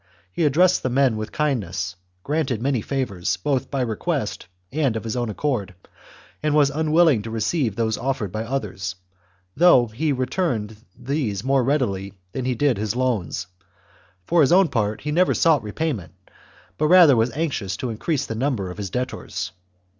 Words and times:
He 0.33 0.43
ad 0.45 0.49
XCVI. 0.49 0.53
dressed 0.53 0.81
the 0.81 0.89
men 0.89 1.15
with 1.15 1.31
kindness, 1.31 1.95
granted 2.23 2.59
many 2.59 2.81
favours, 2.81 3.37
both 3.37 3.69
by 3.69 3.81
request, 3.81 4.47
and 4.71 4.95
of 4.95 5.03
his 5.03 5.15
own 5.15 5.29
accord, 5.29 5.75
and 6.41 6.55
was 6.55 6.71
un 6.71 6.91
willing 6.91 7.21
to 7.21 7.29
receive 7.29 7.75
those 7.75 7.99
offered 7.99 8.31
by 8.31 8.43
others, 8.43 8.95
though 9.55 9.85
he 9.85 10.11
returned 10.11 10.75
these 10.97 11.43
more 11.43 11.63
readily 11.63 12.15
than 12.31 12.45
he 12.45 12.55
did 12.55 12.79
his 12.79 12.95
loans; 12.95 13.45
for 14.25 14.41
his 14.41 14.51
own 14.51 14.69
part 14.69 15.01
he 15.01 15.11
never 15.11 15.35
sought 15.35 15.61
repayment, 15.61 16.13
but 16.79 16.87
rather 16.87 17.15
was 17.15 17.29
anxious 17.33 17.77
to 17.77 17.91
increase 17.91 18.25
the 18.25 18.33
number 18.33 18.71
of 18.71 18.77
his 18.79 18.89
debtors. 18.89 19.51